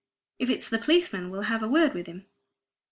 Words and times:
If 0.39 0.49
it's 0.49 0.67
the 0.67 0.79
policeman 0.79 1.29
we'll 1.29 1.43
have 1.43 1.61
a 1.61 1.67
word 1.67 1.93
with 1.93 2.07
him." 2.07 2.25